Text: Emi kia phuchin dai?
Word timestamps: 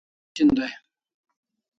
Emi 0.03 0.11
kia 0.11 0.27
phuchin 0.27 0.49
dai? 0.57 0.73